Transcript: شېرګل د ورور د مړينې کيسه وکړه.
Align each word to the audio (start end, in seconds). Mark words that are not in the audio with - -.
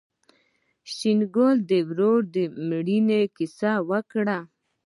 شېرګل 0.93 1.57
د 1.69 1.71
ورور 1.89 2.19
د 2.35 2.37
مړينې 2.69 3.21
کيسه 3.35 3.71
وکړه. 3.89 4.39